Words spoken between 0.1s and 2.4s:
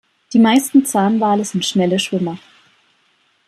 Die meisten Zahnwale sind schnelle Schwimmer.